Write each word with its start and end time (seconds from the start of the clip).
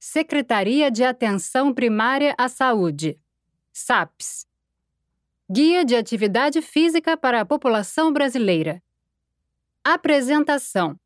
Secretaria 0.00 0.92
de 0.92 1.02
Atenção 1.02 1.74
Primária 1.74 2.32
à 2.38 2.48
Saúde, 2.48 3.18
SAPS. 3.72 4.46
Guia 5.50 5.84
de 5.84 5.96
Atividade 5.96 6.62
Física 6.62 7.16
para 7.16 7.40
a 7.40 7.44
População 7.44 8.12
Brasileira. 8.12 8.80
Apresentação. 9.82 10.96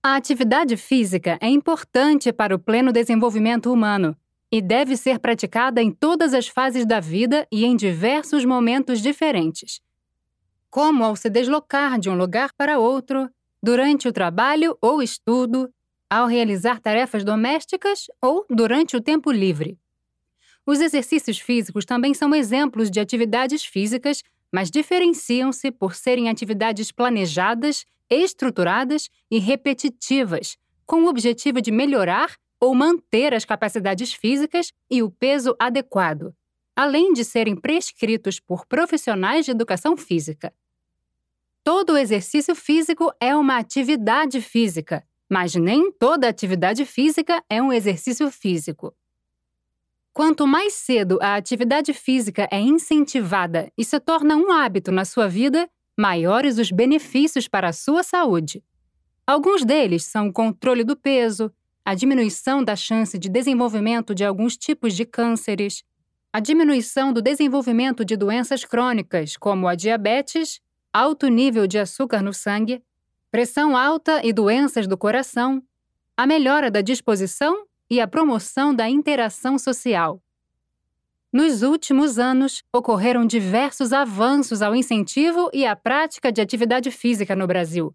A 0.00 0.14
atividade 0.14 0.76
física 0.76 1.36
é 1.40 1.48
importante 1.48 2.32
para 2.32 2.54
o 2.54 2.58
pleno 2.58 2.92
desenvolvimento 2.92 3.72
humano 3.72 4.16
e 4.48 4.62
deve 4.62 4.96
ser 4.96 5.18
praticada 5.18 5.82
em 5.82 5.90
todas 5.90 6.34
as 6.34 6.46
fases 6.46 6.86
da 6.86 7.00
vida 7.00 7.48
e 7.50 7.64
em 7.64 7.74
diversos 7.74 8.44
momentos 8.44 9.00
diferentes, 9.00 9.80
como 10.70 11.02
ao 11.02 11.16
se 11.16 11.28
deslocar 11.28 11.98
de 11.98 12.08
um 12.08 12.14
lugar 12.14 12.52
para 12.52 12.78
outro, 12.78 13.28
durante 13.60 14.06
o 14.06 14.12
trabalho 14.12 14.78
ou 14.80 15.02
estudo, 15.02 15.68
ao 16.08 16.26
realizar 16.26 16.80
tarefas 16.80 17.24
domésticas 17.24 18.06
ou 18.20 18.46
durante 18.48 18.96
o 18.96 19.00
tempo 19.00 19.30
livre. 19.30 19.78
Os 20.66 20.80
exercícios 20.80 21.38
físicos 21.38 21.84
também 21.84 22.14
são 22.14 22.34
exemplos 22.34 22.90
de 22.90 23.00
atividades 23.00 23.64
físicas, 23.64 24.22
mas 24.52 24.70
diferenciam-se 24.70 25.70
por 25.70 25.94
serem 25.94 26.28
atividades 26.28 26.90
planejadas, 26.90 27.84
estruturadas 28.08 29.10
e 29.30 29.38
repetitivas, 29.38 30.56
com 30.86 31.02
o 31.02 31.08
objetivo 31.08 31.60
de 31.60 31.70
melhorar 31.70 32.36
ou 32.60 32.74
manter 32.74 33.34
as 33.34 33.44
capacidades 33.44 34.12
físicas 34.12 34.72
e 34.90 35.02
o 35.02 35.10
peso 35.10 35.54
adequado, 35.58 36.34
além 36.74 37.12
de 37.12 37.24
serem 37.24 37.56
prescritos 37.56 38.40
por 38.40 38.66
profissionais 38.66 39.44
de 39.44 39.50
educação 39.50 39.96
física. 39.96 40.52
Todo 41.62 41.96
exercício 41.96 42.54
físico 42.54 43.12
é 43.20 43.34
uma 43.34 43.58
atividade 43.58 44.40
física, 44.40 45.04
mas 45.30 45.54
nem 45.54 45.90
toda 45.92 46.28
atividade 46.28 46.84
física 46.84 47.42
é 47.48 47.62
um 47.62 47.72
exercício 47.72 48.30
físico. 48.30 48.94
Quanto 50.12 50.46
mais 50.46 50.74
cedo 50.74 51.18
a 51.20 51.34
atividade 51.34 51.92
física 51.92 52.48
é 52.50 52.60
incentivada 52.60 53.70
e 53.76 53.84
se 53.84 53.98
torna 53.98 54.36
um 54.36 54.52
hábito 54.52 54.92
na 54.92 55.04
sua 55.04 55.26
vida, 55.28 55.68
maiores 55.98 56.58
os 56.58 56.70
benefícios 56.70 57.48
para 57.48 57.68
a 57.68 57.72
sua 57.72 58.02
saúde. 58.02 58.62
Alguns 59.26 59.64
deles 59.64 60.04
são 60.04 60.28
o 60.28 60.32
controle 60.32 60.84
do 60.84 60.96
peso, 60.96 61.52
a 61.84 61.94
diminuição 61.94 62.62
da 62.62 62.76
chance 62.76 63.18
de 63.18 63.28
desenvolvimento 63.28 64.14
de 64.14 64.24
alguns 64.24 64.56
tipos 64.56 64.94
de 64.94 65.04
cânceres, 65.04 65.82
a 66.32 66.40
diminuição 66.40 67.12
do 67.12 67.22
desenvolvimento 67.22 68.04
de 68.04 68.16
doenças 68.16 68.64
crônicas, 68.64 69.36
como 69.36 69.68
a 69.68 69.74
diabetes, 69.74 70.60
alto 70.92 71.28
nível 71.28 71.66
de 71.66 71.78
açúcar 71.78 72.22
no 72.22 72.32
sangue, 72.32 72.82
pressão 73.34 73.76
alta 73.76 74.24
e 74.24 74.32
doenças 74.32 74.86
do 74.86 74.96
coração, 74.96 75.60
a 76.16 76.24
melhora 76.24 76.70
da 76.70 76.80
disposição 76.80 77.66
e 77.90 78.00
a 78.00 78.06
promoção 78.06 78.72
da 78.72 78.88
interação 78.88 79.58
social. 79.58 80.22
Nos 81.32 81.64
últimos 81.64 82.16
anos, 82.16 82.62
ocorreram 82.72 83.26
diversos 83.26 83.92
avanços 83.92 84.62
ao 84.62 84.72
incentivo 84.72 85.50
e 85.52 85.66
à 85.66 85.74
prática 85.74 86.30
de 86.30 86.40
atividade 86.40 86.92
física 86.92 87.34
no 87.34 87.44
Brasil. 87.44 87.92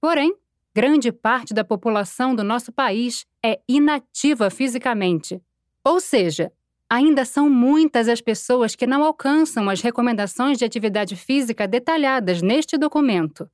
Porém, 0.00 0.34
grande 0.74 1.12
parte 1.12 1.52
da 1.52 1.62
população 1.62 2.34
do 2.34 2.42
nosso 2.42 2.72
país 2.72 3.26
é 3.44 3.60
inativa 3.68 4.48
fisicamente. 4.48 5.42
Ou 5.84 6.00
seja, 6.00 6.50
ainda 6.88 7.26
são 7.26 7.50
muitas 7.50 8.08
as 8.08 8.22
pessoas 8.22 8.74
que 8.74 8.86
não 8.86 9.04
alcançam 9.04 9.68
as 9.68 9.82
recomendações 9.82 10.56
de 10.56 10.64
atividade 10.64 11.16
física 11.16 11.68
detalhadas 11.68 12.40
neste 12.40 12.78
documento. 12.78 13.46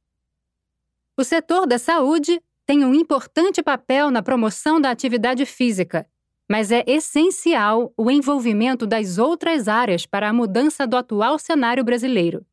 O 1.17 1.25
setor 1.25 1.67
da 1.67 1.79
saúde 1.79 2.43
tem 2.67 2.85
um 2.85 2.95
importante 2.95 3.63
papel 3.63 4.11
na 4.11 4.23
promoção 4.23 4.79
da 4.79 4.91
atividade 4.91 5.47
física, 5.47 6.07
mas 6.49 6.71
é 6.71 6.85
essencial 6.87 7.93
o 7.97 8.11
envolvimento 8.11 8.87
das 8.87 9.17
outras 9.17 9.67
áreas 9.67 10.05
para 10.05 10.29
a 10.29 10.33
mudança 10.33 10.87
do 10.87 10.97
atual 10.97 11.39
cenário 11.39 11.83
brasileiro. 11.83 12.45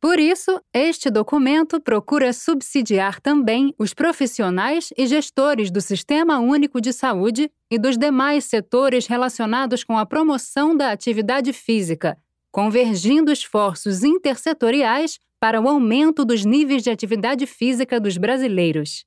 Por 0.00 0.18
isso, 0.18 0.60
este 0.74 1.08
documento 1.08 1.80
procura 1.80 2.32
subsidiar 2.32 3.20
também 3.20 3.72
os 3.78 3.94
profissionais 3.94 4.92
e 4.98 5.06
gestores 5.06 5.70
do 5.70 5.80
Sistema 5.80 6.40
Único 6.40 6.80
de 6.80 6.92
Saúde 6.92 7.48
e 7.70 7.78
dos 7.78 7.96
demais 7.96 8.44
setores 8.44 9.06
relacionados 9.06 9.84
com 9.84 9.96
a 9.96 10.04
promoção 10.04 10.76
da 10.76 10.90
atividade 10.90 11.52
física, 11.52 12.18
convergindo 12.50 13.30
esforços 13.30 14.02
intersetoriais 14.02 15.20
para 15.42 15.60
o 15.60 15.68
aumento 15.68 16.24
dos 16.24 16.44
níveis 16.44 16.84
de 16.84 16.90
atividade 16.90 17.48
física 17.48 17.98
dos 17.98 18.16
brasileiros. 18.16 19.04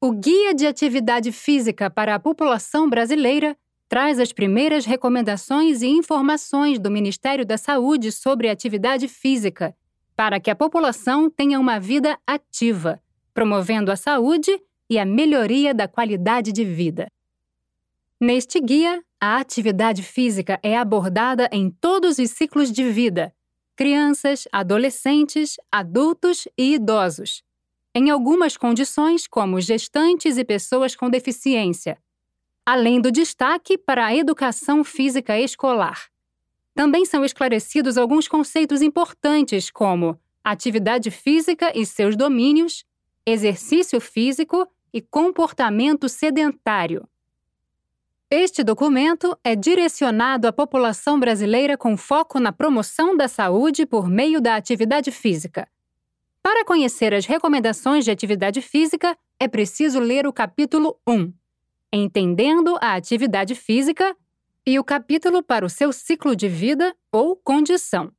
O 0.00 0.10
Guia 0.10 0.52
de 0.52 0.66
Atividade 0.66 1.30
Física 1.30 1.88
para 1.88 2.16
a 2.16 2.18
População 2.18 2.90
Brasileira 2.90 3.56
traz 3.88 4.18
as 4.18 4.32
primeiras 4.32 4.84
recomendações 4.84 5.82
e 5.82 5.86
informações 5.86 6.80
do 6.80 6.90
Ministério 6.90 7.46
da 7.46 7.56
Saúde 7.56 8.10
sobre 8.10 8.48
atividade 8.48 9.06
física, 9.06 9.76
para 10.16 10.40
que 10.40 10.50
a 10.50 10.56
população 10.56 11.30
tenha 11.30 11.60
uma 11.60 11.78
vida 11.78 12.18
ativa, 12.26 13.00
promovendo 13.32 13.92
a 13.92 13.96
saúde 13.96 14.60
e 14.90 14.98
a 14.98 15.04
melhoria 15.04 15.72
da 15.72 15.86
qualidade 15.86 16.50
de 16.50 16.64
vida. 16.64 17.06
Neste 18.20 18.58
guia, 18.58 19.04
a 19.20 19.38
atividade 19.38 20.02
física 20.02 20.58
é 20.64 20.76
abordada 20.76 21.48
em 21.52 21.70
todos 21.70 22.18
os 22.18 22.32
ciclos 22.32 22.72
de 22.72 22.90
vida, 22.90 23.32
crianças, 23.76 24.48
adolescentes, 24.50 25.56
adultos 25.70 26.48
e 26.56 26.74
idosos, 26.74 27.42
em 27.94 28.10
algumas 28.10 28.56
condições, 28.56 29.26
como 29.26 29.60
gestantes 29.60 30.38
e 30.38 30.44
pessoas 30.44 30.96
com 30.96 31.10
deficiência, 31.10 31.98
além 32.64 33.00
do 33.00 33.12
destaque 33.12 33.78
para 33.78 34.06
a 34.06 34.16
educação 34.16 34.82
física 34.82 35.38
escolar. 35.38 36.08
Também 36.74 37.04
são 37.04 37.24
esclarecidos 37.24 37.96
alguns 37.96 38.26
conceitos 38.26 38.82
importantes, 38.82 39.70
como 39.70 40.18
atividade 40.42 41.10
física 41.10 41.72
e 41.74 41.86
seus 41.86 42.16
domínios, 42.16 42.84
exercício 43.24 44.00
físico 44.00 44.66
e 44.92 45.00
comportamento 45.00 46.08
sedentário. 46.08 47.06
Este 48.30 48.64
documento 48.64 49.38
é 49.44 49.54
direcionado 49.54 50.48
à 50.48 50.52
população 50.52 51.18
brasileira 51.18 51.78
com 51.78 51.96
foco 51.96 52.40
na 52.40 52.50
promoção 52.50 53.16
da 53.16 53.28
saúde 53.28 53.86
por 53.86 54.08
meio 54.08 54.40
da 54.40 54.56
atividade 54.56 55.12
física. 55.12 55.68
Para 56.42 56.64
conhecer 56.64 57.14
as 57.14 57.24
recomendações 57.24 58.04
de 58.04 58.10
atividade 58.10 58.60
física, 58.60 59.16
é 59.38 59.46
preciso 59.46 60.00
ler 60.00 60.26
o 60.26 60.32
capítulo 60.32 60.98
1, 61.06 61.32
Entendendo 61.92 62.76
a 62.80 62.94
Atividade 62.94 63.54
Física, 63.54 64.16
e 64.66 64.76
o 64.76 64.82
capítulo 64.82 65.40
para 65.40 65.64
o 65.64 65.70
seu 65.70 65.92
ciclo 65.92 66.34
de 66.34 66.48
vida 66.48 66.96
ou 67.12 67.36
condição. 67.36 68.10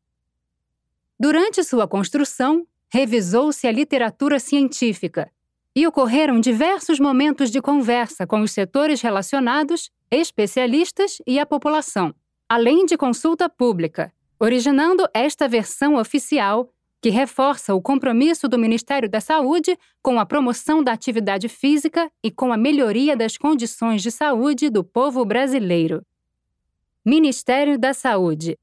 Durante 1.19 1.61
sua 1.65 1.85
construção, 1.85 2.65
revisou-se 2.89 3.67
a 3.67 3.71
literatura 3.73 4.39
científica 4.39 5.29
e 5.75 5.85
ocorreram 5.85 6.39
diversos 6.39 6.97
momentos 6.97 7.51
de 7.51 7.61
conversa 7.61 8.25
com 8.25 8.39
os 8.39 8.51
setores 8.51 9.01
relacionados 9.01 9.91
especialistas 10.11 11.17
e 11.25 11.39
a 11.39 11.45
população, 11.45 12.13
além 12.47 12.85
de 12.85 12.97
consulta 12.97 13.49
pública, 13.49 14.13
originando 14.39 15.07
esta 15.13 15.47
versão 15.47 15.95
oficial 15.95 16.69
que 17.01 17.09
reforça 17.09 17.75
o 17.75 17.81
compromisso 17.81 18.47
do 18.47 18.57
Ministério 18.57 19.09
da 19.09 19.21
Saúde 19.21 19.77
com 20.01 20.19
a 20.19 20.25
promoção 20.25 20.83
da 20.83 20.93
atividade 20.93 21.47
física 21.47 22.11
e 22.23 22.31
com 22.31 22.51
a 22.51 22.57
melhoria 22.57 23.15
das 23.15 23.37
condições 23.37 24.01
de 24.01 24.11
saúde 24.11 24.69
do 24.69 24.83
povo 24.83 25.23
brasileiro. 25.23 26.03
Ministério 27.05 27.77
da 27.77 27.93
Saúde 27.93 28.57